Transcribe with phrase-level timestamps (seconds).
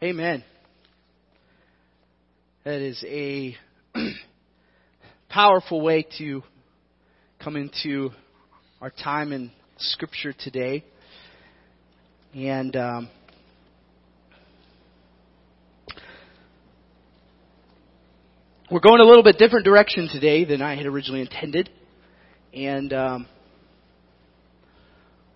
[0.00, 0.44] Amen.
[2.62, 3.56] That is a
[5.28, 6.44] powerful way to
[7.42, 8.10] come into
[8.80, 10.84] our time in Scripture today.
[12.32, 13.08] And um,
[18.70, 21.70] we're going a little bit different direction today than I had originally intended.
[22.54, 23.26] And um,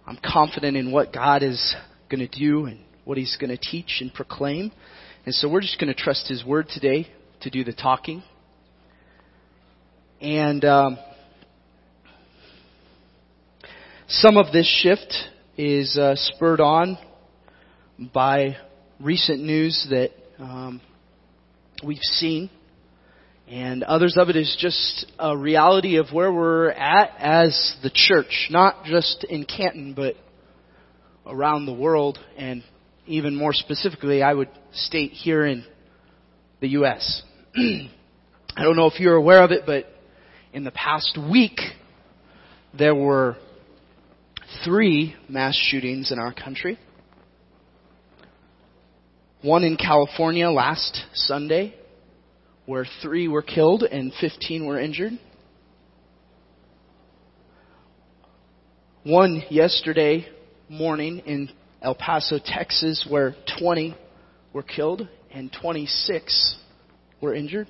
[0.07, 1.75] I'm confident in what God is
[2.09, 4.73] going to do and what He's going to teach and proclaim.
[5.25, 7.09] And so we're just going to trust His Word today
[7.43, 8.23] to do the talking.
[10.21, 10.99] And um,
[14.09, 15.15] some of this shift
[15.57, 16.99] is uh, spurred on
[18.13, 18.57] by
[19.01, 20.81] recent news that um,
[21.85, 22.51] we've seen.
[23.49, 28.49] And others of it is just a reality of where we're at as the church,
[28.51, 30.15] not just in Canton, but
[31.27, 32.63] around the world and
[33.07, 35.65] even more specifically, I would state here in
[36.61, 37.23] the U.S.
[37.57, 39.87] I don't know if you're aware of it, but
[40.53, 41.59] in the past week,
[42.77, 43.37] there were
[44.65, 46.79] three mass shootings in our country.
[49.43, 51.75] One in California last Sunday,
[52.67, 55.13] where three were killed and 15 were injured.
[59.03, 60.29] One yesterday
[60.69, 61.51] morning in
[61.83, 63.97] El Paso, Texas, where 20
[64.53, 66.57] were killed and 26
[67.21, 67.69] were injured.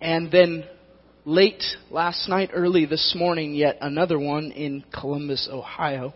[0.00, 0.64] And then
[1.24, 6.14] late last night, early this morning, yet another one in Columbus, Ohio,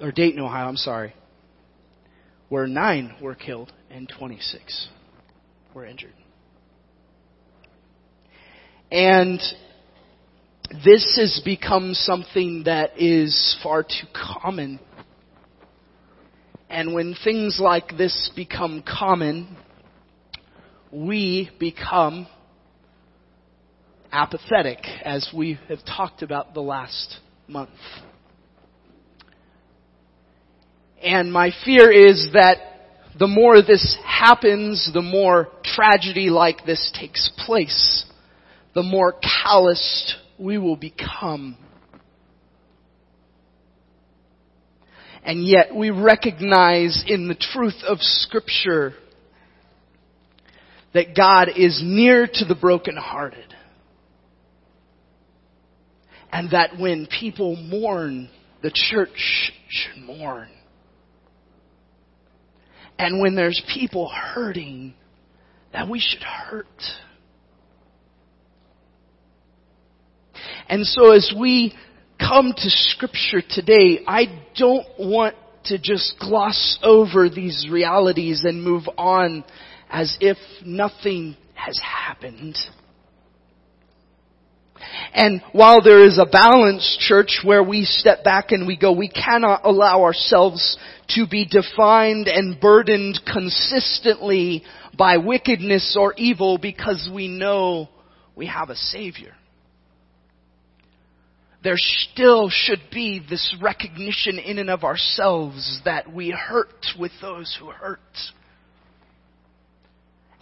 [0.00, 1.14] or Dayton, Ohio, I'm sorry,
[2.48, 4.88] where nine were killed and 26
[5.74, 6.12] were injured.
[8.90, 9.40] And
[10.84, 14.80] this has become something that is far too common.
[16.70, 19.56] And when things like this become common,
[20.90, 22.26] we become
[24.10, 27.18] apathetic, as we have talked about the last
[27.48, 27.70] month.
[31.02, 32.56] And my fear is that
[33.18, 38.06] the more this happens, the more tragedy like this takes place,
[38.74, 39.14] the more
[39.44, 41.56] calloused we will become.
[45.24, 48.94] And yet we recognize in the truth of scripture
[50.94, 53.54] that God is near to the brokenhearted.
[56.32, 58.28] And that when people mourn,
[58.62, 60.48] the church should mourn.
[62.98, 64.94] And when there's people hurting,
[65.72, 66.66] that we should hurt.
[70.72, 71.74] And so as we
[72.18, 75.34] come to scripture today, I don't want
[75.66, 79.44] to just gloss over these realities and move on
[79.90, 82.56] as if nothing has happened.
[85.12, 89.10] And while there is a balance, church, where we step back and we go, we
[89.10, 90.78] cannot allow ourselves
[91.10, 94.62] to be defined and burdened consistently
[94.96, 97.90] by wickedness or evil because we know
[98.34, 99.34] we have a Savior
[101.62, 107.56] there still should be this recognition in and of ourselves that we hurt with those
[107.58, 108.00] who hurt.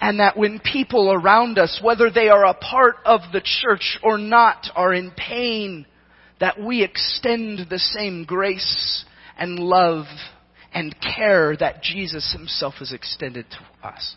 [0.00, 4.16] And that when people around us, whether they are a part of the church or
[4.16, 5.84] not, are in pain,
[6.40, 9.04] that we extend the same grace
[9.38, 10.06] and love
[10.72, 14.16] and care that Jesus himself has extended to us.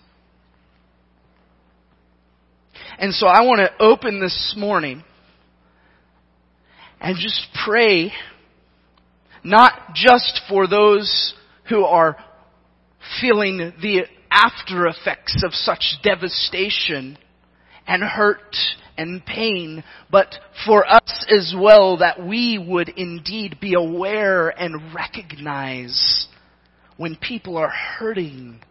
[2.98, 5.04] And so I want to open this morning
[7.04, 8.12] and just pray
[9.44, 11.34] not just for those
[11.68, 12.16] who are
[13.20, 17.18] feeling the after effects of such devastation
[17.86, 18.56] and hurt
[18.98, 20.34] and pain, but
[20.66, 26.28] for us as well that we would indeed be aware and recognize
[26.96, 28.62] when people are hurting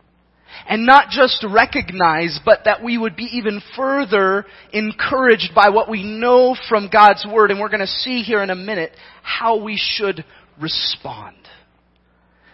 [0.68, 6.02] and not just recognize, but that we would be even further encouraged by what we
[6.02, 7.50] know from God's Word.
[7.50, 10.24] And we're going to see here in a minute how we should
[10.60, 11.36] respond.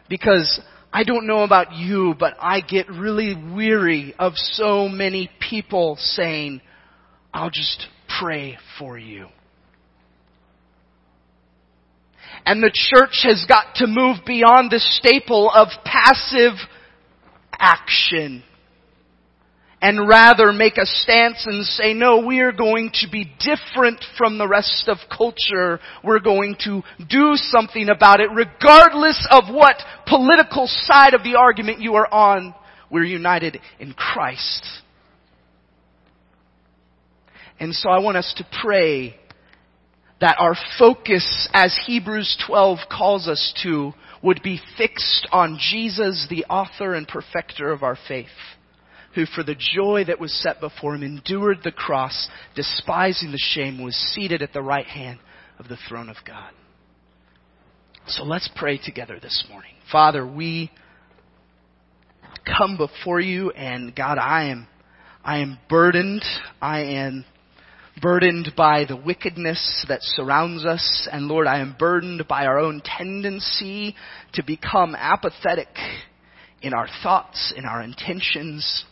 [0.08, 0.60] Because
[0.92, 6.60] I don't know about you, but I get really weary of so many people saying,
[7.32, 7.86] I'll just
[8.20, 9.26] pray for you.
[12.46, 16.54] And the church has got to move beyond the staple of passive
[17.58, 18.42] action
[19.80, 24.36] and rather make a stance and say, no, we are going to be different from
[24.38, 25.78] the rest of culture.
[26.02, 29.76] We're going to do something about it regardless of what
[30.06, 32.54] political side of the argument you are on.
[32.90, 34.66] We're united in Christ.
[37.60, 39.16] And so I want us to pray
[40.20, 43.92] that our focus, as Hebrews 12 calls us to,
[44.22, 48.26] would be fixed on Jesus, the author and perfecter of our faith
[49.14, 53.82] who for the joy that was set before him endured the cross, despising the shame,
[53.82, 55.18] was seated at the right hand
[55.58, 56.52] of the throne of God.
[58.06, 59.72] So let's pray together this morning.
[59.90, 60.70] Father, we
[62.46, 64.66] come before you and God, I am,
[65.24, 66.24] I am burdened.
[66.60, 67.24] I am
[68.00, 71.08] burdened by the wickedness that surrounds us.
[71.10, 73.94] And Lord, I am burdened by our own tendency
[74.34, 75.68] to become apathetic
[76.62, 78.84] in our thoughts, in our intentions.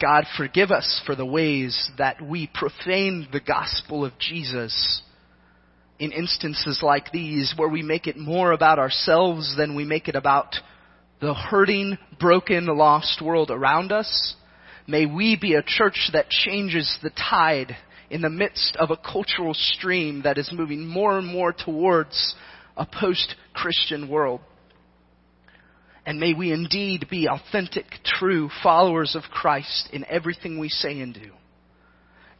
[0.00, 5.02] God, forgive us for the ways that we profane the gospel of Jesus
[5.98, 10.14] in instances like these where we make it more about ourselves than we make it
[10.14, 10.54] about
[11.20, 14.36] the hurting, broken, lost world around us.
[14.88, 17.76] May we be a church that changes the tide
[18.08, 22.34] in the midst of a cultural stream that is moving more and more towards
[22.74, 24.40] a post-Christian world.
[26.06, 31.12] And may we indeed be authentic, true followers of Christ in everything we say and
[31.12, 31.32] do.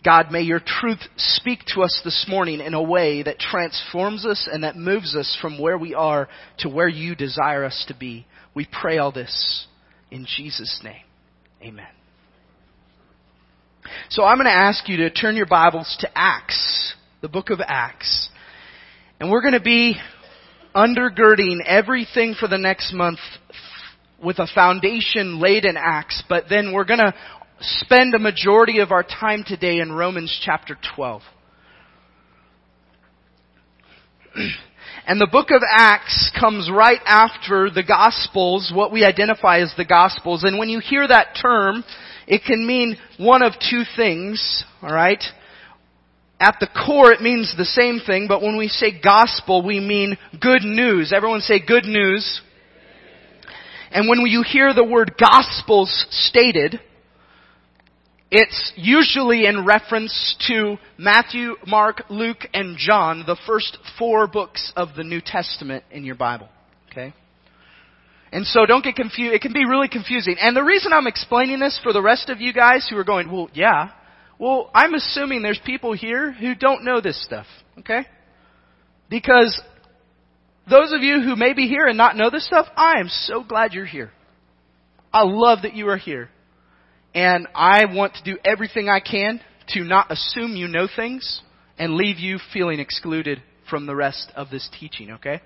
[0.03, 4.49] God, may your truth speak to us this morning in a way that transforms us
[4.51, 6.29] and that moves us from where we are
[6.61, 8.27] to where you desire us to be.
[8.55, 9.67] We pray all this
[10.11, 11.03] in Jesus' name.
[11.61, 11.98] Amen.
[14.11, 17.61] So I'm going to ask you to turn your Bibles to Acts, the book of
[17.65, 18.29] Acts.
[19.21, 19.97] And we're going to be
[20.75, 23.19] undergirding everything for the next month
[24.23, 27.15] with a foundation laid in Acts, but then we're gonna
[27.61, 31.23] spend a majority of our time today in Romans chapter 12.
[35.07, 39.87] And the book of Acts comes right after the Gospels, what we identify as the
[39.87, 40.45] Gospels.
[40.45, 41.83] And when you hear that term,
[42.29, 45.25] it can mean one of two things, alright?
[46.39, 50.17] At the core, it means the same thing, but when we say gospel, we mean
[50.39, 51.13] good news.
[51.13, 52.41] Everyone say good news.
[53.91, 56.79] And when you hear the word gospels stated,
[58.31, 64.89] it's usually in reference to Matthew, Mark, Luke, and John, the first four books of
[64.97, 66.51] the New Testament in your Bible.
[66.93, 67.15] Okay?
[68.33, 69.35] And so don't get confused.
[69.35, 70.37] It can be really confusing.
[70.41, 73.31] And the reason I'm explaining this for the rest of you guys who are going,
[73.31, 73.91] well, yeah,
[74.39, 77.47] well, I'm assuming there's people here who don't know this stuff,
[77.79, 78.07] okay?
[79.09, 79.61] Because
[80.69, 83.43] those of you who may be here and not know this stuff, I am so
[83.43, 84.11] glad you're here.
[85.13, 86.29] I love that you are here.
[87.15, 91.41] And I want to do everything I can to not assume you know things
[91.79, 95.41] and leave you feeling excluded from the rest of this teaching, okay?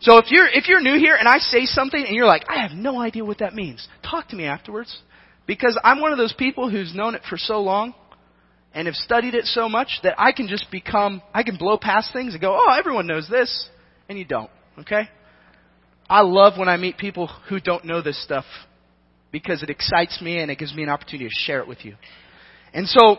[0.00, 2.66] So if you're, if you're new here and I say something and you're like, I
[2.66, 4.96] have no idea what that means, talk to me afterwards.
[5.46, 7.94] Because I'm one of those people who's known it for so long
[8.74, 12.12] and have studied it so much that I can just become, I can blow past
[12.12, 13.68] things and go, oh, everyone knows this,
[14.08, 14.50] and you don't,
[14.80, 15.08] okay?
[16.10, 18.44] I love when I meet people who don't know this stuff
[19.32, 21.94] because it excites me and it gives me an opportunity to share it with you.
[22.74, 23.16] And so,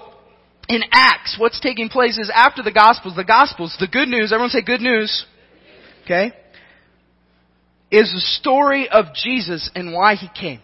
[0.70, 4.50] in Acts, what's taking place is after the Gospels, the Gospels, the good news, everyone
[4.50, 5.26] say good news,
[6.04, 6.34] okay,
[7.92, 10.62] is the story of Jesus and why he came.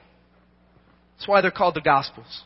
[1.15, 2.43] That's why they're called the Gospels.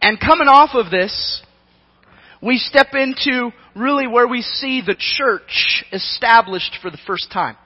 [0.00, 1.42] And coming off of this,
[2.42, 7.56] we step into really where we see the church established for the first time.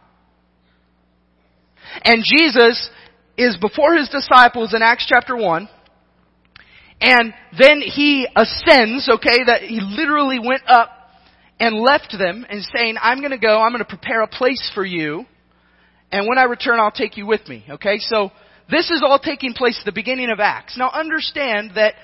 [2.05, 2.91] And Jesus
[3.39, 5.69] is before his disciples in Acts chapter 1.
[7.01, 10.91] And then he ascends, okay, that he literally went up
[11.61, 15.25] and left them and saying, I'm gonna go, I'm gonna prepare a place for you.
[16.13, 17.99] And when I return, I'll take you with me, okay?
[17.99, 18.31] So,
[18.71, 20.77] this is all taking place at the beginning of Acts.
[20.77, 21.95] Now understand that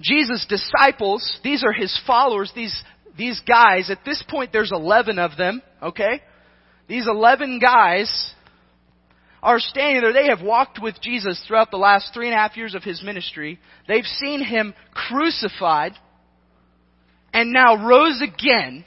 [0.00, 2.82] Jesus' disciples, these are his followers, these,
[3.16, 6.20] these guys, at this point there's 11 of them, okay?
[6.88, 8.32] These 11 guys
[9.42, 10.12] are standing there.
[10.12, 13.02] They have walked with Jesus throughout the last three and a half years of his
[13.02, 13.58] ministry.
[13.86, 15.92] They've seen him crucified
[17.32, 18.84] and now rose again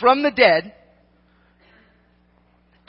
[0.00, 0.74] from the dead.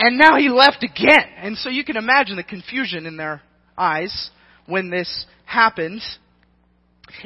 [0.04, 1.30] And now he left again.
[1.38, 3.42] And so you can imagine the confusion in their
[3.78, 4.32] eyes
[4.66, 6.02] when this happened.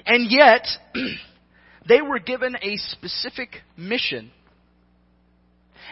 [0.06, 0.68] And yet,
[1.90, 4.30] they were given a specific mission.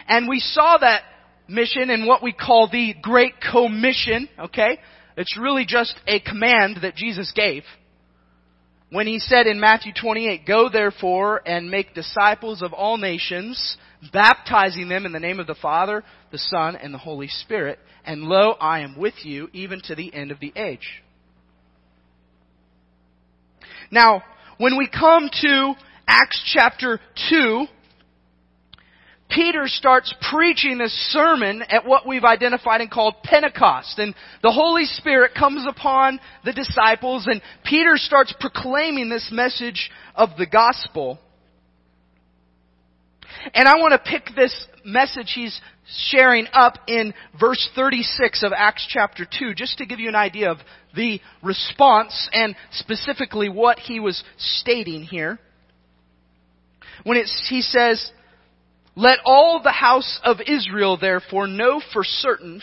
[0.06, 1.02] And we saw that
[1.48, 4.78] mission in what we call the Great Commission, okay?
[5.16, 7.64] It's really just a command that Jesus gave.
[8.90, 13.76] When he said in Matthew 28, Go therefore and make disciples of all nations,
[14.12, 18.22] baptizing them in the name of the Father, the Son, and the Holy Spirit, and
[18.22, 21.02] lo, I am with you even to the end of the age.
[23.90, 24.22] Now,
[24.58, 25.74] when we come to
[26.08, 27.66] Acts chapter 2,
[29.28, 33.98] Peter starts preaching this sermon at what we've identified and called Pentecost.
[33.98, 40.30] And the Holy Spirit comes upon the disciples and Peter starts proclaiming this message of
[40.38, 41.18] the gospel.
[43.54, 45.60] And I want to pick this message he's
[46.08, 50.50] sharing up in verse 36 of Acts chapter 2, just to give you an idea
[50.50, 50.58] of
[50.94, 55.38] the response and specifically what he was stating here.
[57.04, 58.10] When he says,
[58.96, 62.62] let all the house of Israel therefore know for certain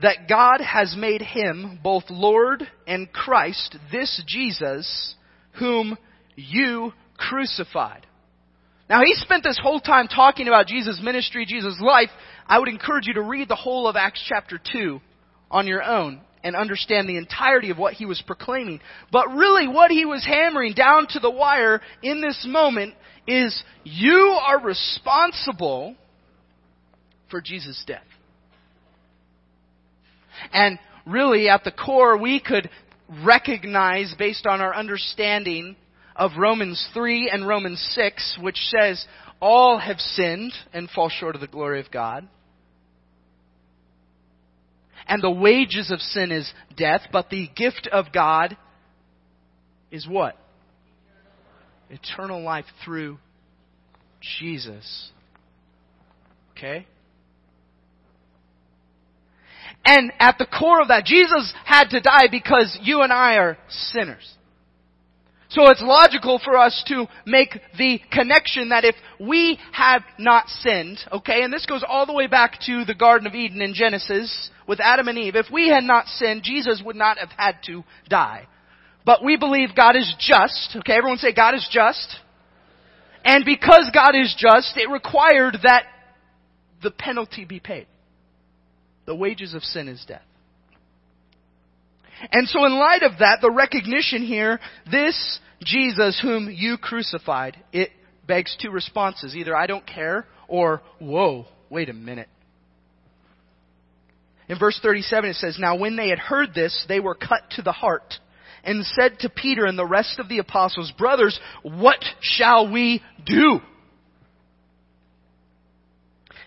[0.00, 5.14] that God has made him both Lord and Christ, this Jesus,
[5.58, 5.98] whom
[6.36, 8.06] you crucified.
[8.88, 12.10] Now he spent this whole time talking about Jesus' ministry, Jesus' life.
[12.46, 15.00] I would encourage you to read the whole of Acts chapter 2
[15.50, 18.80] on your own and understand the entirety of what he was proclaiming.
[19.10, 22.94] But really what he was hammering down to the wire in this moment
[23.26, 25.96] is you are responsible
[27.30, 28.02] for Jesus' death.
[30.52, 32.68] And really at the core we could
[33.24, 35.76] recognize based on our understanding
[36.16, 39.04] of Romans 3 and Romans 6, which says
[39.40, 42.28] all have sinned and fall short of the glory of God.
[45.06, 48.56] And the wages of sin is death, but the gift of God
[49.90, 50.36] is what?
[51.90, 53.18] Eternal life through
[54.38, 55.10] Jesus.
[56.52, 56.86] Okay?
[59.84, 63.58] And at the core of that, Jesus had to die because you and I are
[63.68, 64.34] sinners.
[65.54, 70.98] So it's logical for us to make the connection that if we have not sinned,
[71.12, 74.50] okay, and this goes all the way back to the Garden of Eden in Genesis
[74.66, 77.84] with Adam and Eve, if we had not sinned, Jesus would not have had to
[78.08, 78.48] die.
[79.06, 82.16] But we believe God is just, okay, everyone say God is just.
[83.24, 85.84] And because God is just, it required that
[86.82, 87.86] the penalty be paid.
[89.06, 90.22] The wages of sin is death.
[92.32, 97.90] And so in light of that, the recognition here, this Jesus whom you crucified, it
[98.26, 99.36] begs two responses.
[99.36, 102.28] Either I don't care or whoa, wait a minute.
[104.48, 107.62] In verse 37 it says, Now when they had heard this, they were cut to
[107.62, 108.14] the heart
[108.62, 113.60] and said to Peter and the rest of the apostles, Brothers, what shall we do?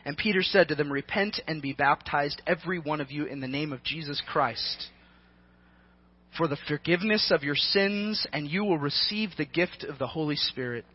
[0.06, 3.48] And Peter said to them, Repent and be baptized, every one of you, in the
[3.48, 4.88] name of Jesus Christ
[6.36, 10.36] for the forgiveness of your sins, and you will receive the gift of the Holy
[10.36, 10.86] Spirit.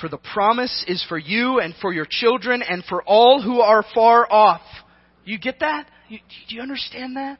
[0.00, 3.84] For the promise is for you and for your children and for all who are
[3.94, 4.62] far off.
[5.24, 5.86] You get that?
[6.08, 6.18] You,
[6.48, 7.38] do you understand that?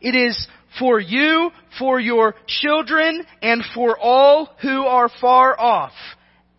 [0.00, 0.46] It is
[0.78, 5.92] for you, for your children, and for all who are far off.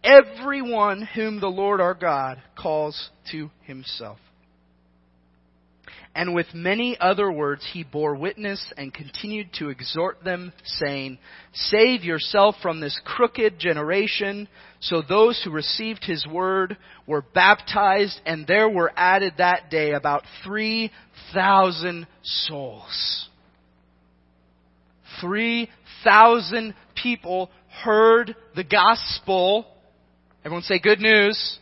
[0.03, 4.17] Everyone whom the Lord our God calls to himself.
[6.17, 11.19] And with many other words he bore witness and continued to exhort them, saying,
[11.53, 14.49] Save yourself from this crooked generation.
[14.79, 20.23] So those who received his word were baptized, and there were added that day about
[20.43, 23.29] 3,000 souls.
[25.21, 27.51] 3,000 people
[27.83, 29.67] heard the gospel.
[30.43, 31.59] Everyone say good news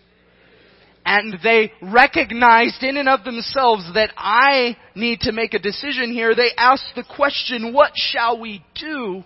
[1.05, 6.33] and they recognized in and of themselves that I need to make a decision here,
[6.33, 9.23] they asked the question, what shall we do?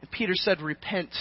[0.00, 1.14] And Peter said, repent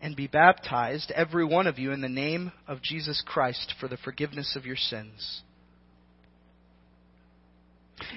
[0.00, 3.98] and be baptized, every one of you, in the name of Jesus Christ for the
[3.98, 5.42] forgiveness of your sins.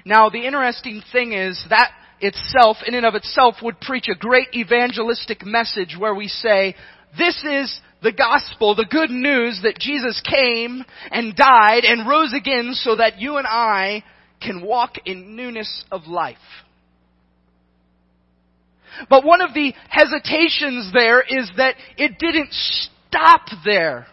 [0.06, 4.48] Now, the interesting thing is that itself, in and of itself, would preach a great
[4.56, 6.75] evangelistic message where we say,
[7.18, 12.74] this is the gospel, the good news that Jesus came and died and rose again
[12.74, 14.03] so that you and I
[14.41, 16.38] can walk in newness of life.
[19.10, 24.07] But one of the hesitations there is that it didn't stop there.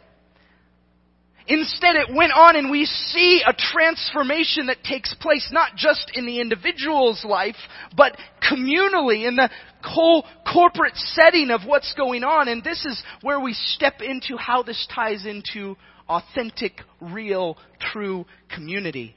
[1.50, 6.24] Instead, it went on and we see a transformation that takes place not just in
[6.24, 7.56] the individual's life,
[7.96, 9.50] but communally in the
[9.82, 12.46] whole corporate setting of what's going on.
[12.46, 15.76] And this is where we step into how this ties into
[16.08, 19.16] authentic, real, true community.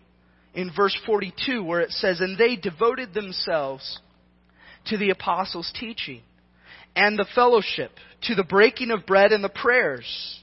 [0.56, 4.00] In verse 42 where it says, And they devoted themselves
[4.88, 6.22] to the apostles' teaching
[6.96, 7.92] and the fellowship,
[8.24, 10.43] to the breaking of bread and the prayers.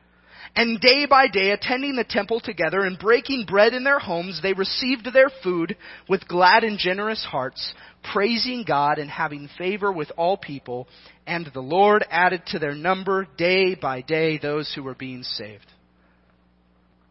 [0.55, 4.51] And day by day, attending the temple together and breaking bread in their homes, they
[4.51, 5.77] received their food
[6.09, 7.73] with glad and generous hearts,
[8.11, 10.89] praising God and having favor with all people.
[11.25, 15.65] And the Lord added to their number day by day those who were being saved.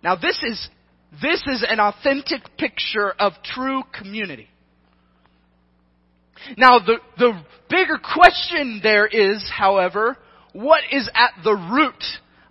[0.03, 0.69] Now this is,
[1.23, 4.49] this is an authentic picture of true community.
[6.59, 10.19] Now the, the bigger question there is, however,
[10.53, 12.03] what is at the root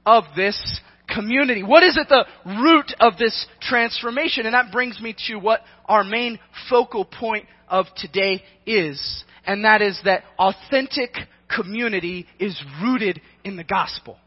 [0.10, 1.62] of this community?
[1.62, 4.48] What is at the root of this transformation?
[4.48, 9.24] And that brings me to what our main focal point of today is.
[9.46, 11.12] And that is that authentic
[11.56, 14.18] community is rooted in the gospel.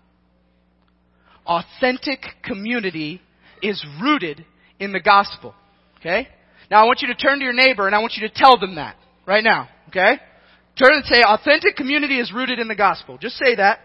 [1.44, 3.20] Authentic community
[3.60, 4.44] is rooted
[4.78, 5.52] in the gospel.
[5.98, 6.28] Okay?
[6.70, 8.56] Now I want you to turn to your neighbor and I want you to tell
[8.56, 8.94] them that
[9.26, 9.68] right now.
[9.88, 10.20] Okay?
[10.78, 13.18] Turn and say, authentic community is rooted in the gospel.
[13.18, 13.80] Just say that.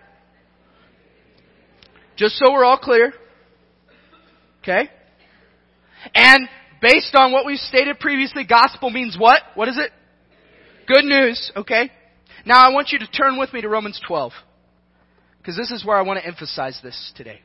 [2.18, 3.14] Just so we're all clear.
[4.62, 4.90] Okay?
[6.14, 6.50] And
[6.82, 9.42] based on what we've stated previously, gospel means what?
[9.56, 9.92] What is it?
[10.88, 11.52] Good news.
[11.56, 11.92] Okay?
[12.46, 14.32] Now I want you to turn with me to Romans 12.
[15.38, 17.42] Because this is where I want to emphasize this today.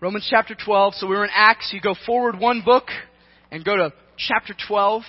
[0.00, 0.94] Romans chapter 12.
[0.96, 1.70] So we were in Acts.
[1.72, 2.84] You go forward one book
[3.50, 5.02] and go to chapter 12.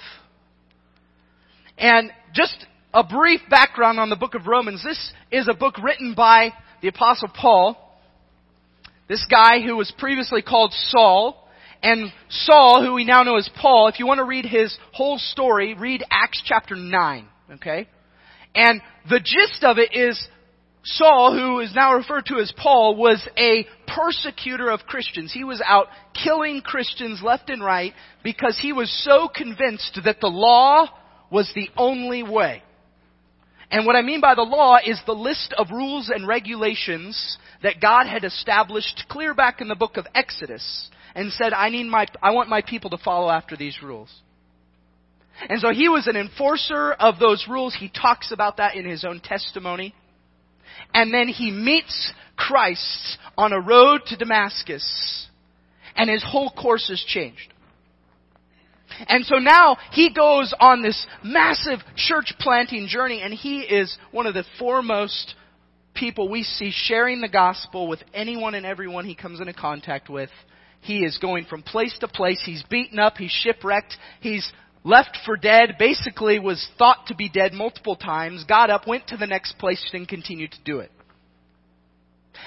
[1.78, 2.56] And just
[2.94, 4.84] a brief background on the book of Romans.
[4.84, 7.78] This is a book written by the apostle Paul.
[9.10, 11.42] This guy who was previously called Saul.
[11.82, 15.18] And Saul, who we now know as Paul, if you want to read his whole
[15.18, 17.28] story, read Acts chapter 9.
[17.56, 17.88] Okay?
[18.54, 20.28] And the gist of it is
[20.86, 25.34] Saul, who is now referred to as Paul, was a persecutor of Christians.
[25.34, 27.94] He was out killing Christians left and right
[28.24, 30.88] because he was so convinced that the law
[31.32, 32.62] was the only way.
[33.72, 37.82] And what I mean by the law is the list of rules and regulations that
[37.82, 42.06] God had established clear back in the book of Exodus and said, I need my,
[42.22, 44.14] I want my people to follow after these rules.
[45.50, 47.76] And so he was an enforcer of those rules.
[47.78, 49.96] He talks about that in his own testimony.
[50.94, 55.28] And then he meets Christ on a road to Damascus.
[55.96, 57.54] And his whole course is changed.
[59.08, 64.26] And so now he goes on this massive church planting journey and he is one
[64.26, 65.36] of the foremost
[65.94, 70.30] people we see sharing the gospel with anyone and everyone he comes into contact with.
[70.82, 72.42] He is going from place to place.
[72.46, 73.18] He's beaten up.
[73.18, 73.96] He's shipwrecked.
[74.22, 74.52] He's
[74.86, 79.18] left for dead, basically was thought to be dead multiple times, got up, went to
[79.18, 80.92] the next place, and continued to do it.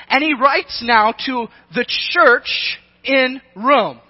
[0.08, 4.00] And he writes now to the church in Rome.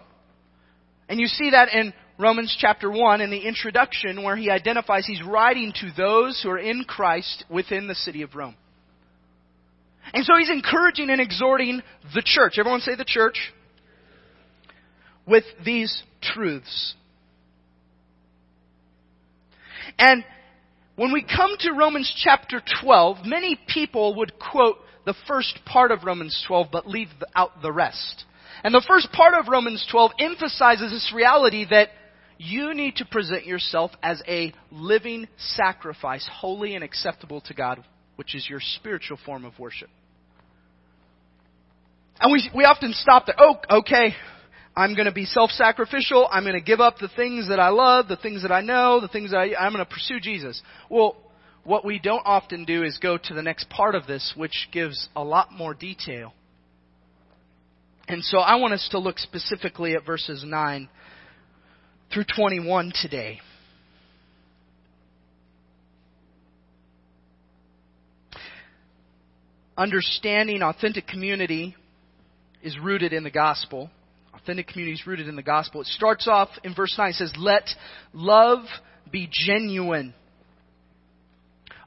[1.09, 5.23] And you see that in Romans chapter 1 in the introduction where he identifies he's
[5.23, 8.57] writing to those who are in Christ within the city of Rome.
[10.12, 11.83] And so he's encouraging and exhorting
[12.14, 12.55] the church.
[12.59, 13.53] Everyone say the church.
[15.27, 16.95] With these truths.
[19.99, 20.25] And
[20.97, 26.05] when we come to Romans chapter 12, many people would quote the first part of
[26.05, 28.25] Romans 12 but leave out the rest.
[28.65, 31.89] And the first part of Romans 12 emphasizes this reality that
[32.39, 37.85] you need to present yourself as a living sacrifice, holy and acceptable to God,
[38.17, 39.91] which is your spiritual form of worship.
[42.21, 43.37] And we, we often stop there.
[43.39, 44.15] Oh, okay.
[44.79, 46.29] I'm going to be self-sacrificial.
[46.31, 49.01] I'm going to give up the things that I love, the things that I know,
[49.01, 50.62] the things that I, I'm going to pursue Jesus.
[50.88, 51.17] Well,
[51.64, 55.09] what we don't often do is go to the next part of this, which gives
[55.17, 56.33] a lot more detail.
[58.07, 60.88] And so I want us to look specifically at verses 9
[62.14, 63.41] through 21 today.
[69.77, 71.75] Understanding authentic community
[72.62, 73.91] is rooted in the gospel
[74.49, 75.83] authentic community is rooted in the gospel.
[75.83, 77.11] It starts off in verse 9.
[77.11, 77.69] It says, Let
[78.15, 78.61] love
[79.13, 80.15] be genuine.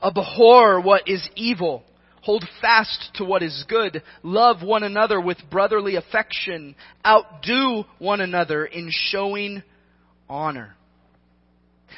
[0.03, 1.83] Abhor what is evil.
[2.21, 4.03] Hold fast to what is good.
[4.21, 6.75] Love one another with brotherly affection.
[7.03, 9.63] Outdo one another in showing
[10.29, 10.75] honor.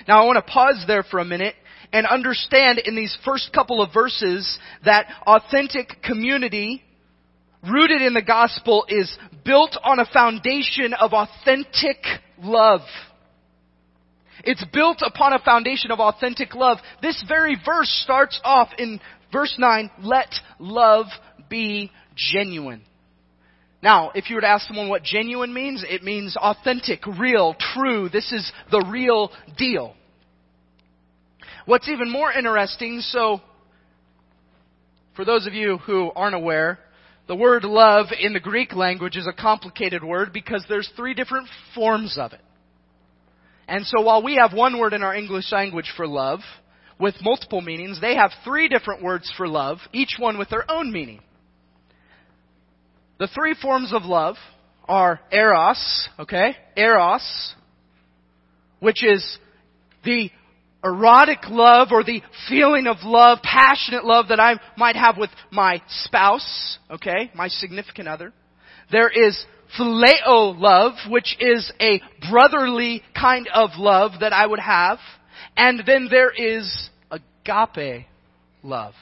[0.08, 1.56] Now I want to pause there for a minute
[1.92, 6.82] and understand in these first couple of verses that authentic community
[7.70, 11.98] rooted in the gospel is built on a foundation of authentic
[12.42, 12.82] love.
[14.44, 16.80] It's built upon a foundation of authentic love.
[17.02, 19.00] This very verse starts off in
[19.32, 21.06] verse 9, let love
[21.50, 22.82] be genuine.
[23.82, 28.08] Now, if you were to ask someone what genuine means, it means authentic, real, true.
[28.10, 29.96] This is the real deal.
[31.66, 33.42] What's even more interesting, so,
[35.16, 36.80] for those of you who aren't aware,
[37.28, 41.48] the word love in the Greek language is a complicated word because there's three different
[41.74, 42.42] forms of it.
[43.68, 46.42] And so while we have one word in our English language for love,
[47.00, 50.92] with multiple meanings, they have three different words for love, each one with their own
[50.92, 51.22] meaning.
[53.20, 54.36] The three forms of love
[54.88, 56.56] are eros, okay?
[56.76, 57.56] Eros,
[58.80, 59.38] which is
[60.04, 60.30] the
[60.84, 65.82] erotic love or the feeling of love, passionate love that I might have with my
[65.88, 68.34] spouse, okay, my significant other.
[68.92, 69.46] There is
[69.78, 75.00] phileo love, which is a brotherly kind of love that I would have.
[75.56, 78.06] And then there is agape
[78.62, 78.94] love.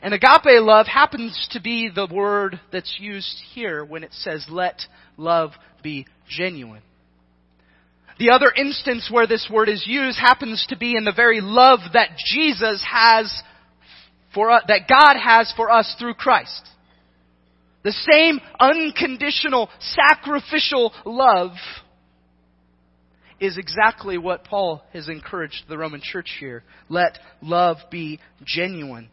[0.00, 4.80] And agape love happens to be the word that's used here when it says, let
[5.16, 5.50] love
[5.82, 6.82] be genuine.
[8.18, 11.80] The other instance where this word is used happens to be in the very love
[11.92, 13.42] that Jesus has
[14.34, 16.68] for us, that God has for us through Christ.
[17.84, 21.52] The same unconditional, sacrificial love
[23.40, 26.64] is exactly what Paul has encouraged the Roman church here.
[26.88, 29.10] Let love be genuine.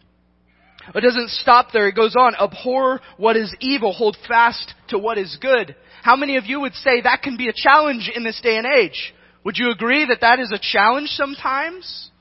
[0.94, 1.88] It doesn't stop there.
[1.88, 2.36] It goes on.
[2.36, 3.94] Abhor what is evil.
[3.94, 5.76] Hold fast to what is good.
[6.06, 8.68] How many of you would say that can be a challenge in this day and
[8.68, 9.12] age?
[9.44, 12.12] Would you agree that that is a challenge sometimes?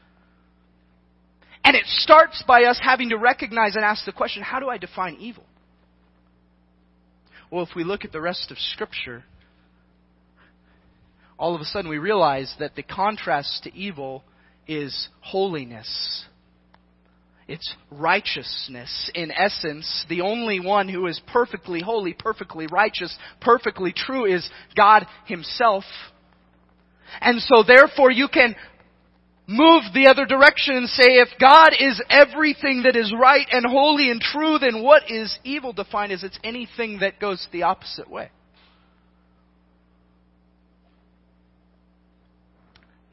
[1.62, 4.78] And it starts by us having to recognize and ask the question, how do I
[4.78, 5.44] define evil?
[7.50, 9.22] Well, if we look at the rest of Scripture,
[11.38, 14.24] all of a sudden we realize that the contrast to evil
[14.66, 16.24] is holiness.
[17.46, 19.11] It's righteousness.
[19.14, 25.07] In essence, the only one who is perfectly holy, perfectly righteous, perfectly true is God
[25.26, 25.85] Himself.
[27.20, 28.57] And so therefore you can
[29.46, 34.11] move the other direction and say, if God is everything that is right and holy
[34.11, 38.30] and true, then what is evil defined as it's anything that goes the opposite way.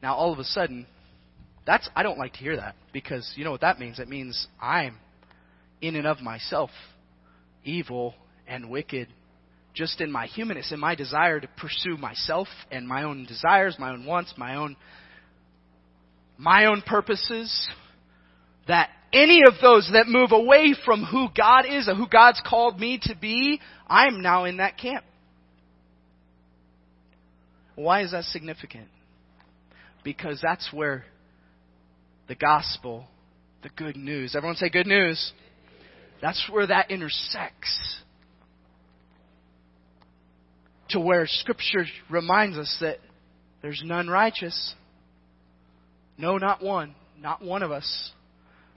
[0.02, 0.86] Now all of a sudden,
[1.66, 3.98] that's, I don't like to hear that because you know what that means?
[3.98, 4.96] It means I'm
[5.80, 6.70] in and of myself
[7.64, 8.14] evil
[8.46, 9.08] and wicked
[9.74, 13.90] just in my humanness and my desire to pursue myself and my own desires, my
[13.90, 14.76] own wants, my own
[16.36, 17.68] my own purposes
[18.66, 22.80] that any of those that move away from who God is or who God's called
[22.80, 25.04] me to be, I'm now in that camp.
[27.74, 28.88] Why is that significant?
[30.02, 31.04] Because that's where
[32.28, 33.06] the gospel,
[33.62, 34.34] the good news.
[34.36, 35.32] Everyone say good news.
[36.20, 37.98] That's where that intersects.
[40.90, 42.98] To where scripture reminds us that
[43.62, 44.74] there's none righteous.
[46.18, 46.94] No, not one.
[47.20, 48.12] Not one of us.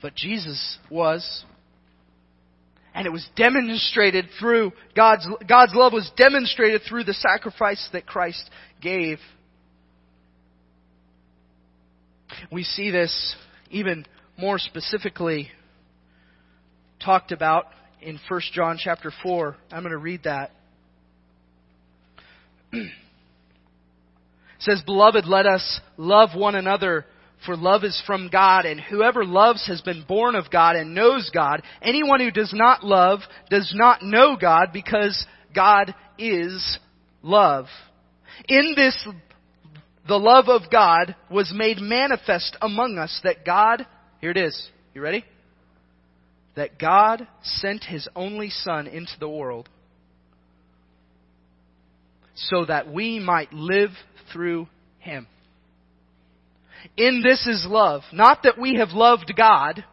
[0.02, 1.44] But Jesus was.
[2.94, 8.50] And it was demonstrated through God's, God's love was demonstrated through the sacrifice that Christ
[8.82, 9.20] gave.
[12.52, 13.36] We see this
[13.70, 14.06] even
[14.38, 15.50] more specifically
[17.04, 17.68] talked about
[18.02, 19.56] in 1 John chapter 4.
[19.72, 20.52] I'm going to read that.
[22.72, 22.92] it
[24.60, 27.06] says, Beloved, let us love one another,
[27.46, 31.30] for love is from God, and whoever loves has been born of God and knows
[31.34, 31.62] God.
[31.82, 33.20] Anyone who does not love
[33.50, 36.80] does not know God, because God is
[37.22, 37.66] love.
[38.48, 39.08] In this
[40.08, 43.86] the love of God was made manifest among us that God,
[44.22, 45.26] here it is, you ready?
[46.56, 49.68] That God sent His only Son into the world
[52.36, 53.92] so that we might live
[54.32, 54.68] through
[55.00, 55.28] Him.
[56.98, 58.04] In this is love.
[58.14, 59.84] Not that we have loved God,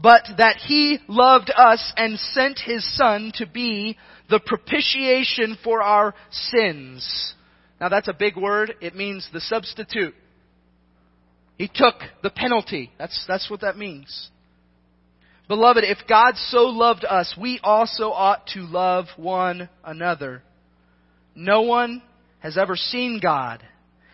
[0.00, 3.98] but that He loved us and sent His Son to be
[4.30, 7.34] the propitiation for our sins.
[7.82, 8.76] Now that's a big word.
[8.80, 10.14] It means the substitute.
[11.58, 12.92] He took the penalty.
[12.96, 14.30] That's, that's what that means.
[15.48, 20.44] Beloved, if God so loved us, we also ought to love one another.
[21.34, 22.02] No one
[22.38, 23.64] has ever seen God.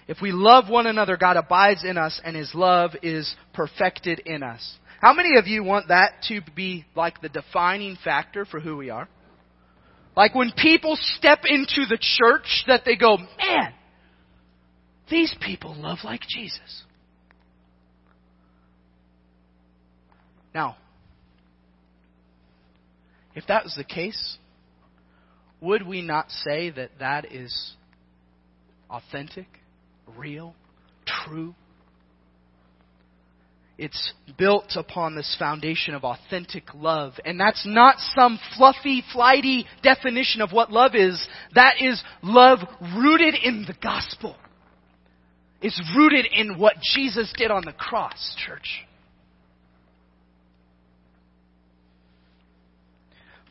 [0.09, 4.43] If we love one another, God abides in us and His love is perfected in
[4.43, 4.79] us.
[5.03, 8.89] How many of you want that to be like the defining factor for who we
[8.89, 9.11] are?
[10.19, 13.73] Like when people step into the church that they go, man,
[15.09, 16.83] these people love like Jesus.
[20.53, 20.77] Now,
[23.37, 24.39] if that was the case,
[25.61, 27.75] would we not say that that is
[28.91, 29.47] authentic,
[30.17, 30.57] real,
[31.07, 31.55] true?
[33.79, 37.13] It's built upon this foundation of authentic love.
[37.25, 41.25] And that's not some fluffy, flighty definition of what love is.
[41.55, 42.59] That is love
[42.97, 44.35] rooted in the gospel.
[45.63, 48.85] It's rooted in what Jesus did on the cross, church.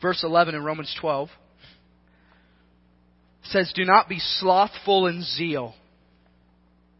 [0.02, 1.30] Verse 11 in Romans 12
[3.44, 5.74] says, Do not be slothful in zeal.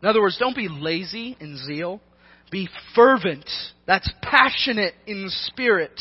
[0.02, 2.00] In other words, don't be lazy in zeal.
[2.50, 3.48] Be fervent.
[3.86, 6.00] That's passionate in spirit.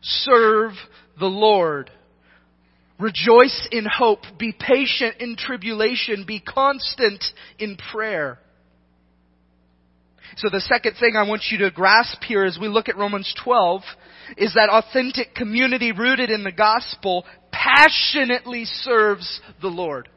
[0.00, 0.72] Serve
[1.18, 1.90] the Lord.
[2.98, 4.20] Rejoice in hope.
[4.38, 6.24] Be patient in tribulation.
[6.26, 7.24] Be constant
[7.58, 8.38] in prayer.
[10.36, 13.32] So the second thing I want you to grasp here as we look at Romans
[13.42, 13.82] 12
[14.36, 20.08] is that authentic community rooted in the gospel passionately serves the Lord.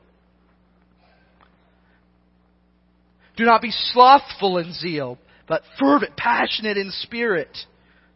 [3.37, 5.17] Do not be slothful in zeal,
[5.51, 7.49] but fervent, passionate in spirit.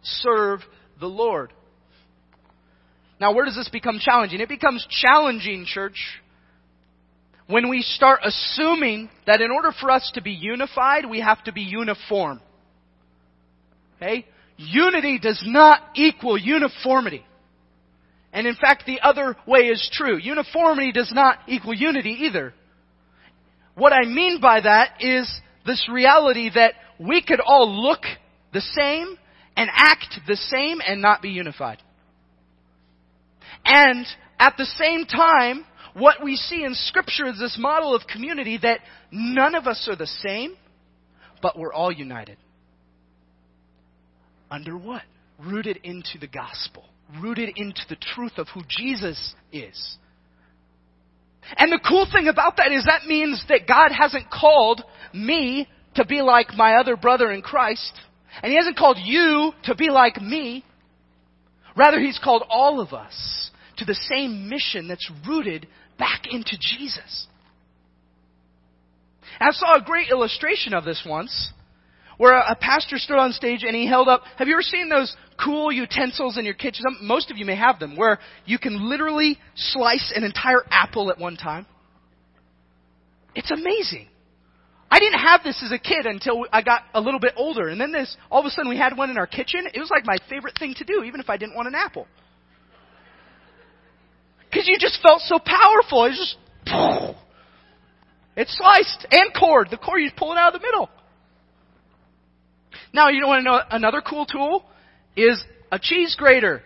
[0.04, 0.62] Serve
[1.02, 1.52] the Lord.
[3.20, 4.40] Now, where does this become challenging?
[4.40, 5.98] It becomes challenging, church,
[7.48, 11.52] when we start assuming that in order for us to be unified, we have to
[11.52, 12.40] be uniform.
[13.98, 14.26] Okay?
[14.56, 17.26] Unity does not equal uniformity.
[18.32, 20.18] And in fact, the other way is true.
[20.18, 22.54] Uniformity does not equal unity either.
[23.74, 25.30] What I mean by that is
[25.66, 28.02] this reality that we could all look
[28.54, 29.18] the same
[29.58, 31.82] and act the same and not be unified.
[33.64, 34.06] And
[34.40, 38.82] at the same time, what we see in scripture is this model of community that
[39.12, 40.56] none of us are the same,
[41.42, 42.38] but we're all united.
[44.52, 45.04] Under what?
[45.40, 46.86] Rooted into the gospel.
[47.22, 49.98] Rooted into the truth of who Jesus is.
[51.58, 56.06] And the cool thing about that is that means that God hasn't called me to
[56.06, 57.94] be like my other brother in Christ.
[58.42, 60.64] And He hasn't called you to be like me.
[61.76, 67.28] Rather, He's called all of us to the same mission that's rooted back into Jesus.
[69.40, 71.52] And I saw a great illustration of this once,
[72.18, 75.16] where a, pastor stood on stage and he held up, have you ever seen those
[75.44, 76.86] cool utensils in your kitchen?
[77.02, 81.20] Most of you may have them, where you can literally slice an entire apple at
[81.20, 81.66] one time.
[83.34, 84.08] It's amazing.
[84.90, 87.68] I didn't have this as a kid until I got a little bit older.
[87.68, 89.68] And then this, all of a sudden we had one in our kitchen.
[89.74, 92.08] It was like my favorite thing to do, even if I didn't want an apple.
[94.50, 96.06] Because you just felt so powerful.
[96.06, 96.38] It's just,
[98.38, 99.70] it's sliced and cored.
[99.70, 100.90] The core, you pull it out of the middle.
[102.94, 104.64] Now, you don't want to know another cool tool?
[105.18, 106.62] Is a cheese grater.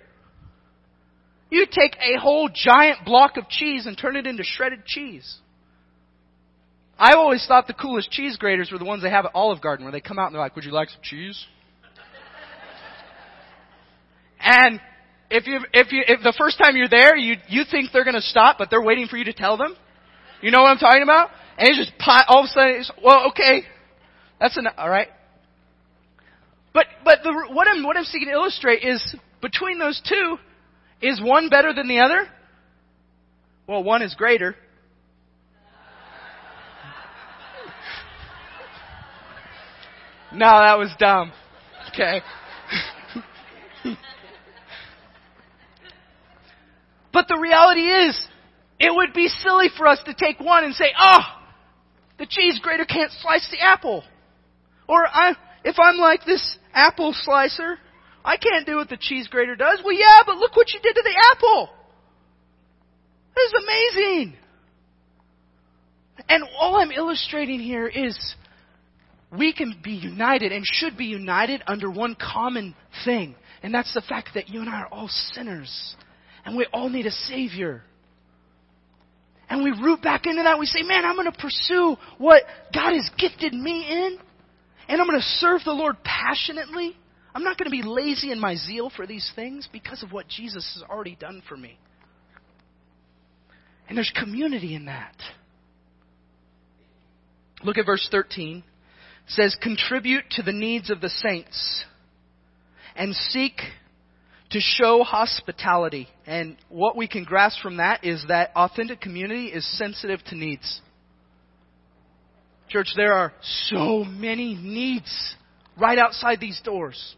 [1.50, 5.38] You take a whole giant block of cheese and turn it into shredded cheese.
[7.00, 9.86] I always thought the coolest cheese graters were the ones they have at Olive Garden
[9.86, 11.46] where they come out and they're like, would you like some cheese?
[14.42, 14.82] and
[15.32, 18.22] if you if you if the first time you're there, you you think they're to
[18.22, 19.76] stop, but they're waiting for you to tell them.
[20.42, 21.30] You know what I'm talking about?
[21.58, 23.64] And it's just pot, all of a sudden, it's, well, okay,
[24.40, 24.74] that's enough.
[24.78, 25.08] All right.
[26.74, 30.38] But but the, what I'm what I'm seeking to illustrate is between those two,
[31.02, 32.28] is one better than the other?
[33.68, 34.56] Well, one is greater.
[40.34, 41.32] No, that was dumb.
[41.92, 42.22] Okay.
[47.12, 48.28] But the reality is,
[48.80, 51.22] it would be silly for us to take one and say, oh,
[52.18, 54.04] the cheese grater can't slice the apple.
[54.88, 57.78] Or I, if I'm like this apple slicer,
[58.24, 59.82] I can't do what the cheese grater does.
[59.84, 61.70] Well, yeah, but look what you did to the apple.
[63.36, 64.34] This is amazing.
[66.28, 68.18] And all I'm illustrating here is
[69.38, 73.36] we can be united and should be united under one common thing.
[73.62, 75.96] And that's the fact that you and I are all sinners.
[76.46, 77.84] And we all need a Savior.
[79.50, 80.60] And we root back into that.
[80.60, 84.18] We say, man, I'm going to pursue what God has gifted me in.
[84.88, 86.96] And I'm going to serve the Lord passionately.
[87.36, 90.28] I'm not going to be lazy in my zeal for these things because of what
[90.28, 91.78] Jesus has already done for me.
[93.88, 95.16] And there's community in that.
[97.64, 98.64] Look at verse 13.
[99.30, 101.84] Says, Contribute to the needs of the saints
[102.96, 103.54] and seek
[104.52, 106.08] to show hospitality.
[106.26, 110.82] And what we can grasp from that is that authentic community is sensitive to needs.
[112.70, 113.34] Church, there are
[113.68, 115.36] so many needs
[115.80, 117.16] right outside these doors.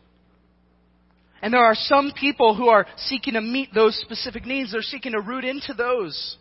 [1.41, 4.71] And there are some people who are seeking to meet those specific needs.
[4.71, 6.37] They're seeking to root into those.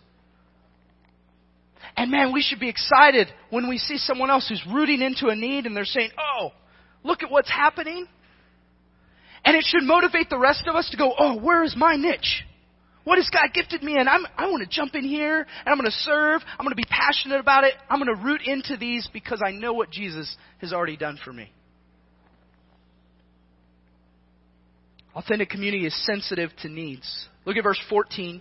[1.97, 5.37] And man, we should be excited when we see someone else who's rooting into a
[5.37, 6.51] need and they're saying, oh,
[7.03, 8.07] look at what's happening.
[9.45, 12.45] And it should motivate the rest of us to go, oh, where is my niche?
[13.05, 14.07] What has God gifted me in?
[14.07, 16.43] I'm, I want to jump in here and I'm going to serve.
[16.59, 17.75] I'm going to be passionate about it.
[17.89, 21.33] I'm going to root into these because I know what Jesus has already done for
[21.33, 21.51] me.
[25.15, 27.29] Authentic community is sensitive to needs.
[27.45, 28.41] Look at verse 14.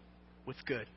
[0.45, 0.87] with good.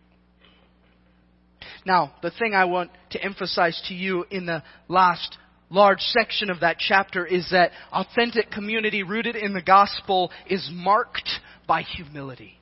[1.86, 5.36] Now, the thing I want to emphasize to you in the last
[5.70, 11.28] large section of that chapter is that authentic community rooted in the gospel is marked
[11.66, 12.58] by humility.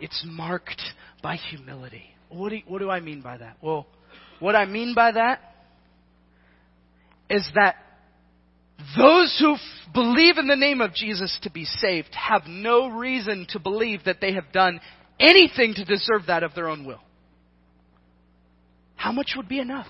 [0.00, 0.82] It's marked
[1.22, 2.04] by humility.
[2.28, 3.56] What do, what do I mean by that?
[3.62, 3.86] Well,
[4.40, 5.40] what I mean by that
[7.30, 7.76] is that
[8.96, 9.60] those who f-
[9.92, 14.20] believe in the name of Jesus to be saved have no reason to believe that
[14.20, 14.80] they have done
[15.18, 17.00] anything to deserve that of their own will.
[18.96, 19.88] How much would be enough?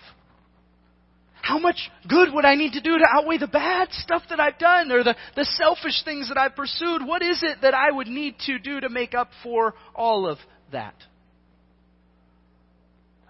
[1.41, 4.59] How much good would I need to do to outweigh the bad stuff that I've
[4.59, 7.05] done or the, the selfish things that I've pursued?
[7.05, 10.39] What is it that I would need to do to make up for all of
[10.73, 10.95] that?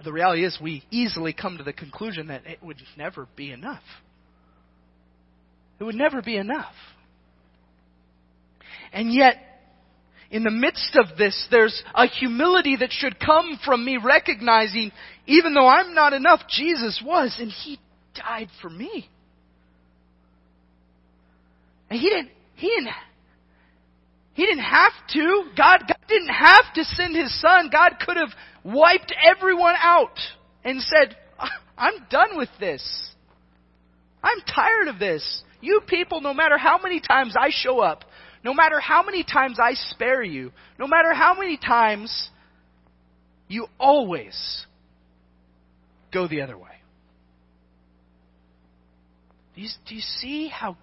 [0.05, 3.83] The reality is, we easily come to the conclusion that it would never be enough.
[5.79, 6.75] It would never be enough.
[8.93, 9.37] And yet,
[10.31, 14.93] in the midst of this, there's a humility that should come from me recognizing,
[15.27, 17.79] even though I'm not enough, Jesus was, and He
[18.15, 19.09] died for me.
[21.91, 22.89] And he didn't, he didn't,
[24.33, 25.45] he didn't have to.
[25.57, 27.69] God, God didn't have to send his son.
[27.71, 28.31] God could have
[28.65, 30.19] wiped everyone out
[30.65, 31.17] and said,
[31.79, 32.83] I'm done with this.
[34.23, 35.43] I'm tired of this.
[35.65, 38.05] You people, no matter how many times I show up,
[38.45, 42.29] no matter how many times I spare you, no matter how many times
[43.49, 44.67] you always
[46.13, 46.69] go the other way.
[49.55, 50.77] Do you, do you see how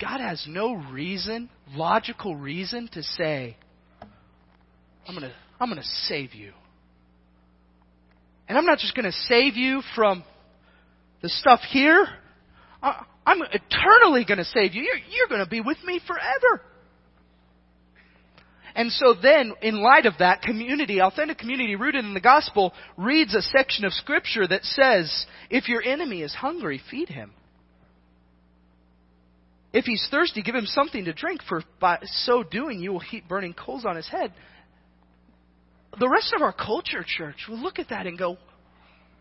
[0.00, 3.56] God has no reason, logical reason to say,
[5.08, 6.52] I'm going to I'm going to save you.
[8.48, 10.22] And I'm not just going to save you from
[11.22, 12.06] the stuff here.
[13.26, 14.82] I'm eternally going to save you.
[14.82, 16.62] You're, you're going to be with me forever.
[18.76, 23.34] And so then, in light of that, community, authentic community rooted in the gospel, reads
[23.34, 27.32] a section of scripture that says, if your enemy is hungry, feed him.
[29.72, 33.28] If he's thirsty, give him something to drink, for by so doing you will heap
[33.28, 34.32] burning coals on his head.
[35.98, 38.36] The rest of our culture, church, will look at that and go,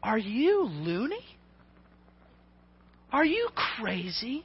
[0.04, 1.24] Are you loony?
[3.16, 3.48] Are you
[3.80, 4.44] crazy?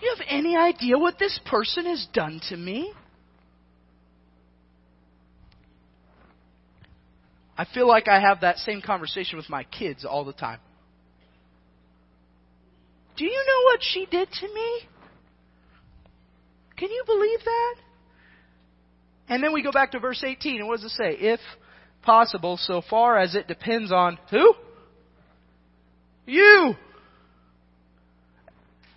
[0.00, 2.90] Do you have any idea what this person has done to me?
[7.58, 10.58] I feel like I have that same conversation with my kids all the time.
[13.18, 14.80] Do you know what she did to me?
[16.78, 17.74] Can you believe that?
[19.28, 21.12] And then we go back to verse 18, and what does it say?
[21.18, 21.40] If
[22.00, 24.54] possible, so far as it depends on who?
[26.24, 26.76] You!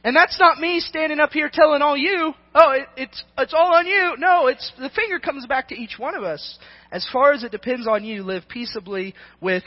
[0.08, 3.76] And that's not me standing up here telling all you, oh, it, it's, it's all
[3.76, 4.16] on you.
[4.18, 6.58] No, it's, the finger comes back to each one of us.
[6.94, 9.64] As far as it depends on you, live peaceably with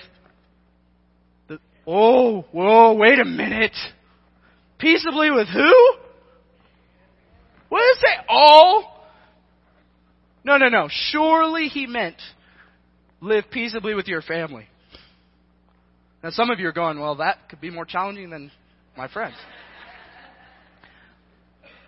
[1.47, 3.76] the, oh, whoa, wait a minute.
[4.78, 5.74] Peaceably with who?
[7.68, 8.24] What does it say?
[8.26, 9.07] All?
[10.43, 10.88] No, no, no.
[10.88, 12.16] Surely he meant
[13.20, 14.68] live peaceably with your family.
[16.24, 18.51] Now some of you are going, well, that could be more challenging than
[18.97, 19.36] my friends.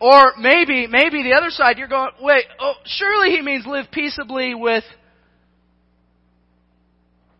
[0.02, 4.52] Or maybe, maybe the other side, you're going, wait, oh, surely he means live peaceably
[4.52, 4.82] with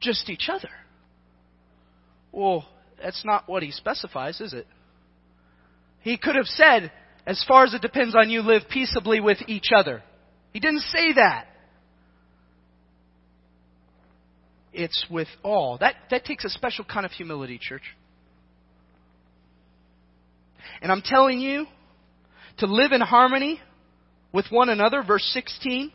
[0.01, 0.69] just each other.
[2.31, 2.65] Well,
[3.03, 4.69] that's not what he specifies, is it?
[6.03, 6.93] He could have said,
[7.27, 10.01] as far as it depends on you, live peaceably with each other.
[10.53, 11.47] He didn't say that.
[14.73, 15.79] It's with all.
[15.79, 17.83] That, that takes a special kind of humility, church.
[20.81, 21.67] And I'm telling you,
[22.59, 23.61] to live in harmony
[24.33, 25.93] with one another, verse 16.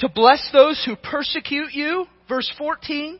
[0.00, 3.18] To bless those who persecute you, verse 14.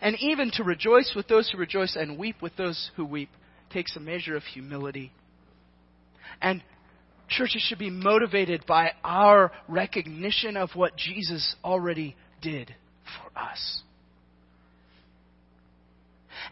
[0.00, 3.30] And even to rejoice with those who rejoice and weep with those who weep
[3.70, 5.12] takes a measure of humility.
[6.40, 6.62] And
[7.28, 12.74] churches should be motivated by our recognition of what Jesus already did
[13.04, 13.82] for us.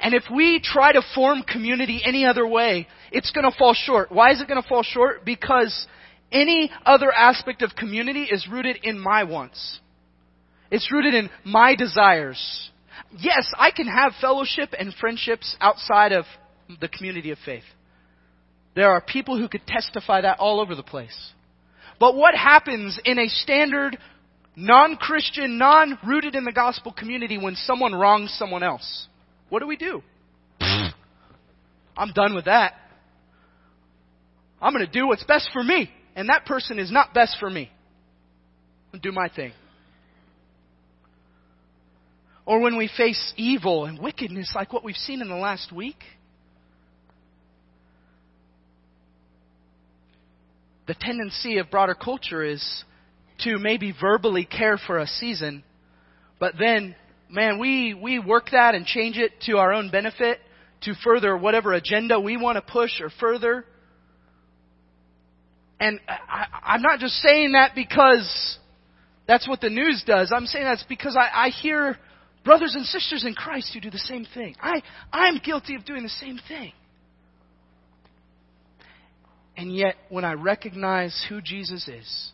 [0.00, 4.10] And if we try to form community any other way, it's going to fall short.
[4.10, 5.24] Why is it going to fall short?
[5.24, 5.86] Because
[6.32, 9.80] any other aspect of community is rooted in my wants.
[10.70, 12.70] It's rooted in my desires.
[13.18, 16.24] Yes, I can have fellowship and friendships outside of
[16.80, 17.64] the community of faith.
[18.76, 21.32] There are people who could testify that all over the place.
[21.98, 23.98] But what happens in a standard,
[24.56, 29.08] non-Christian, non-rooted in the gospel community when someone wrongs someone else?
[29.50, 30.02] What do we do?
[30.60, 32.74] I'm done with that.
[34.62, 35.90] I'm going to do what's best for me.
[36.16, 37.70] And that person is not best for me.
[38.94, 39.52] I'll do my thing.
[42.46, 46.02] Or when we face evil and wickedness like what we've seen in the last week.
[50.86, 52.84] The tendency of broader culture is
[53.44, 55.62] to maybe verbally care for a season,
[56.40, 56.96] but then
[57.30, 60.38] man, we, we work that and change it to our own benefit
[60.82, 63.64] to further whatever agenda we want to push or further.
[65.78, 68.58] And I, I'm not just saying that because
[69.26, 70.32] that's what the news does.
[70.34, 71.96] I'm saying that's because I, I hear
[72.44, 74.56] brothers and sisters in Christ who do the same thing.
[74.60, 76.72] I, I'm guilty of doing the same thing.
[79.56, 82.32] And yet, when I recognize who Jesus is,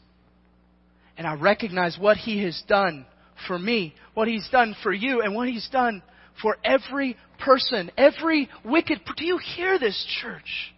[1.17, 3.05] and I recognize what He has done
[3.47, 6.03] for me, what He's done for you, and what He's done
[6.43, 9.01] for every person, every wicked.
[9.17, 10.75] Do you hear this, church?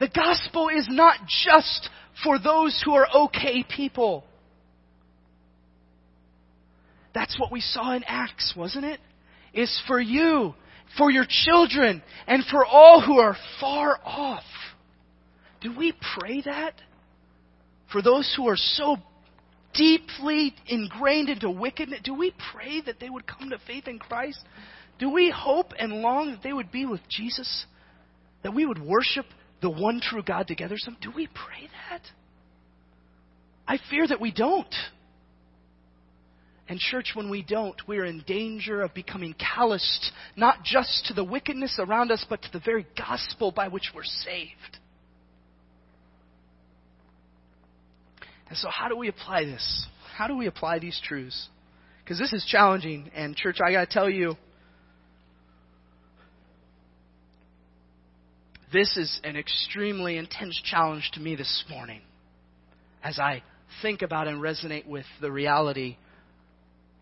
[0.00, 1.88] The gospel is not just
[2.24, 4.24] for those who are okay people.
[7.14, 9.00] That's what we saw in Acts, wasn't it?
[9.52, 10.54] It's for you,
[10.96, 14.44] for your children, and for all who are far off.
[15.60, 16.74] Do we pray that?
[17.92, 18.96] For those who are so
[19.74, 24.40] deeply ingrained into wickedness, do we pray that they would come to faith in Christ?
[24.98, 27.66] Do we hope and long that they would be with Jesus?
[28.42, 29.26] That we would worship
[29.60, 30.76] the one true God together?
[30.78, 32.02] Some, do we pray that?
[33.66, 34.74] I fear that we don't.
[36.68, 41.24] And, church, when we don't, we're in danger of becoming calloused, not just to the
[41.24, 44.78] wickedness around us, but to the very gospel by which we're saved.
[48.52, 49.86] And so, how do we apply this?
[50.14, 51.48] How do we apply these truths?
[52.04, 53.10] Because this is challenging.
[53.14, 54.36] And, church, I got to tell you,
[58.70, 62.02] this is an extremely intense challenge to me this morning
[63.02, 63.42] as I
[63.80, 65.96] think about and resonate with the reality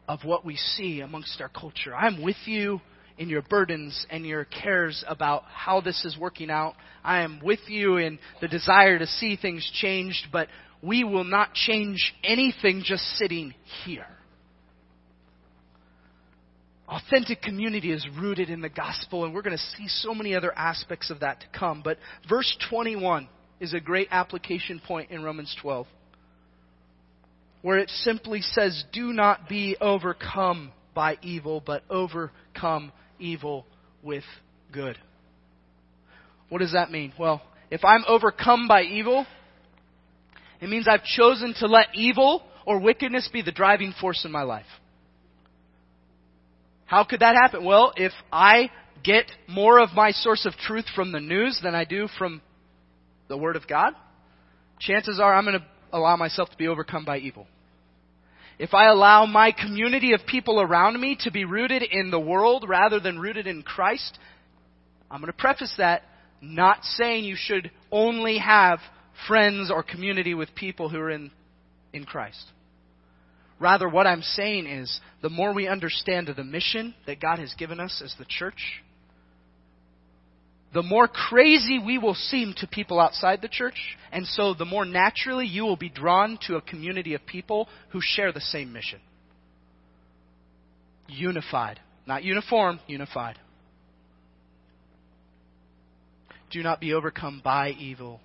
[0.07, 1.97] of what we see amongst our culture.
[1.97, 2.81] I'm with you
[3.19, 6.75] in your burdens and your cares about how this is working out.
[7.03, 10.47] I am with you in the desire to see things changed, but
[10.83, 13.55] we will not change anything just sitting
[13.85, 14.07] here.
[16.89, 20.53] Authentic community is rooted in the gospel, and we're going to see so many other
[20.57, 21.83] aspects of that to come.
[21.85, 23.29] But verse 21
[23.61, 25.87] is a great application point in Romans 12,
[27.63, 33.67] where it simply says, Do not be overcome by evil, but overcome evil
[34.03, 34.25] with
[34.73, 34.99] good.
[36.49, 37.13] What does that mean?
[37.17, 39.27] Well, if I'm overcome by evil,
[40.61, 44.43] it means I've chosen to let evil or wickedness be the driving force in my
[44.43, 44.67] life.
[46.85, 47.65] How could that happen?
[47.65, 48.71] Well, if I
[49.03, 52.43] get more of my source of truth from the news than I do from
[53.29, 53.95] the Word of God,
[54.79, 57.47] chances are I'm going to allow myself to be overcome by evil.
[58.59, 62.67] If I allow my community of people around me to be rooted in the world
[62.69, 64.19] rather than rooted in Christ,
[65.11, 66.03] I'm going to preface that
[66.43, 68.81] not saying you should only have
[69.27, 71.31] friends or community with people who are in,
[71.93, 72.45] in Christ.
[73.59, 77.79] Rather, what I'm saying is the more we understand the mission that God has given
[77.79, 78.83] us as the church,
[80.73, 84.85] the more crazy we will seem to people outside the church, and so the more
[84.85, 89.01] naturally you will be drawn to a community of people who share the same mission.
[91.09, 91.81] Unified.
[92.07, 93.37] Not uniform, unified.
[96.51, 98.21] Do not be overcome by evil,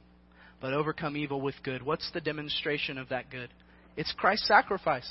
[0.61, 1.83] but overcome evil with good.
[1.83, 3.49] What's the demonstration of that good?
[3.97, 5.09] It's Christ's sacrifice.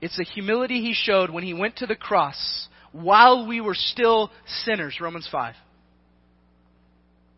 [0.00, 4.30] It's the humility he showed when he went to the cross while we were still
[4.64, 5.54] sinners, Romans 5.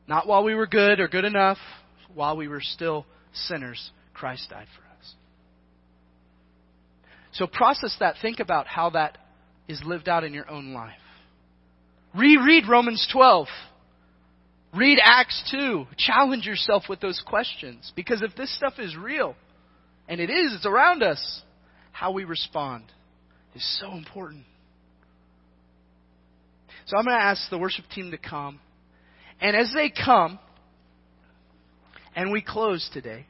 [0.09, 1.59] Not while we were good or good enough,
[2.15, 5.15] while we were still sinners, Christ died for us.
[7.33, 8.17] So process that.
[8.21, 9.19] Think about how that
[9.69, 10.93] is lived out in your own life.
[12.15, 13.47] Reread Romans 12.
[14.75, 15.87] Read Acts 2.
[15.99, 17.93] Challenge yourself with those questions.
[17.95, 19.35] Because if this stuff is real,
[20.09, 21.43] and it is, it's around us,
[21.93, 22.85] how we respond
[23.55, 24.45] is so important.
[26.87, 28.61] So I'm going to ask the worship team to come.
[29.41, 30.39] And as they come,
[32.17, 33.27] and we close today,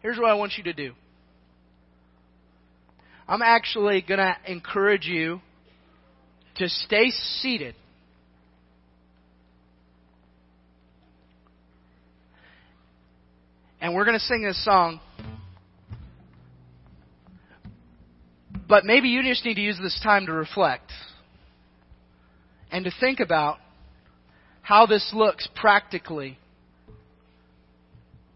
[0.00, 0.92] here's what I want you to do.
[3.26, 5.40] I'm actually going to encourage you
[6.56, 7.74] to stay seated
[13.82, 15.00] and we're going to sing this song.
[18.68, 20.90] But maybe you just need to use this time to reflect
[22.70, 23.58] and to think about
[24.62, 26.38] how this looks practically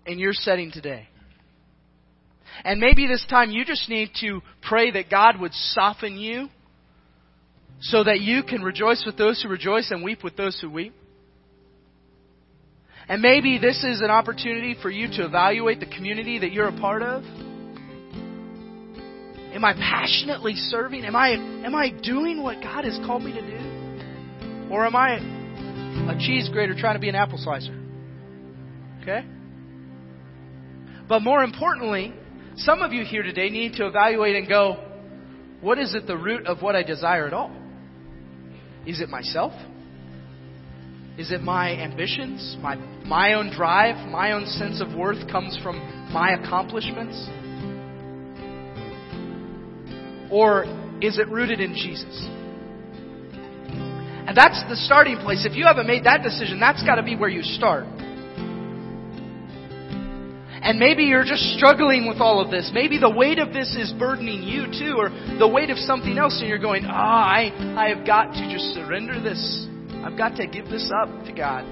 [0.05, 1.09] in your setting today.
[2.65, 6.49] And maybe this time you just need to pray that God would soften you
[7.81, 10.95] so that you can rejoice with those who rejoice and weep with those who weep.
[13.09, 16.81] And maybe this is an opportunity for you to evaluate the community that you're a
[16.81, 17.23] part of.
[19.55, 21.05] Am I passionately serving?
[21.05, 24.71] Am I, am I doing what God has called me to do?
[24.71, 25.19] Or am I
[26.13, 27.73] a cheese grater trying to be an apple slicer?
[29.03, 29.25] Okay?
[31.09, 32.13] But more importantly,
[32.57, 34.83] some of you here today need to evaluate and go,
[35.61, 37.55] what is at the root of what I desire at all?
[38.85, 39.53] Is it myself?
[41.19, 45.79] Is it my ambitions, my, my own drive, my own sense of worth comes from
[46.13, 47.17] my accomplishments?
[50.31, 50.65] Or
[51.01, 52.27] is it rooted in Jesus?
[54.29, 55.47] And that's the starting place.
[55.47, 57.85] If you haven't made that decision, that's got to be where you start.
[60.61, 62.73] And maybe you're just struggling with all of this.
[62.75, 65.09] Maybe the weight of this is burdening you too, or
[65.39, 68.53] the weight of something else, and you're going, ah, oh, I, I have got to
[68.53, 69.67] just surrender this.
[70.07, 71.65] I've got to give this up to God.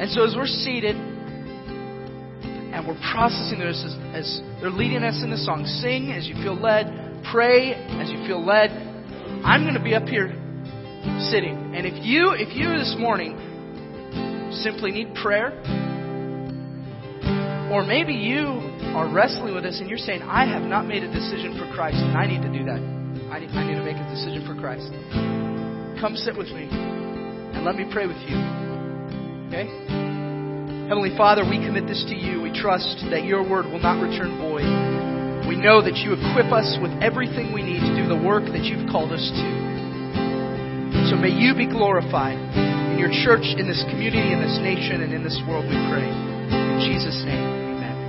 [0.00, 5.28] And so as we're seated and we're processing this as, as they're leading us in
[5.30, 8.70] the song, sing as you feel led, pray as you feel led.
[9.44, 10.28] I'm going to be up here
[11.28, 11.74] sitting.
[11.76, 13.36] And if you if you this morning
[14.62, 15.52] simply need prayer,
[17.70, 18.46] or maybe you
[18.96, 21.98] are wrestling with this and you're saying, I have not made a decision for Christ
[21.98, 22.97] and I need to do that.
[23.28, 24.88] I need, I need to make a decision for Christ.
[26.00, 28.36] Come sit with me and let me pray with you.
[29.52, 29.68] Okay?
[30.88, 32.40] Heavenly Father, we commit this to you.
[32.40, 34.64] We trust that your word will not return void.
[35.44, 38.64] We know that you equip us with everything we need to do the work that
[38.64, 39.48] you've called us to.
[41.12, 42.40] So may you be glorified
[42.92, 46.08] in your church, in this community, in this nation, and in this world, we pray.
[46.08, 47.67] In Jesus' name.